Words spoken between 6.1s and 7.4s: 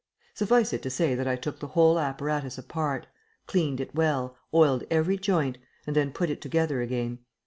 put it together again.